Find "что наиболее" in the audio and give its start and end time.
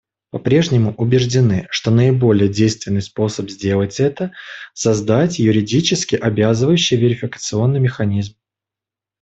1.69-2.49